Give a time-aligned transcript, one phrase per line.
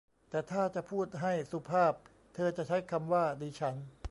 [0.29, 1.93] แต่ถ้าจะพูดให้สุภาพ
[2.35, 3.75] เธอจะใช้คำว่าดิฉัน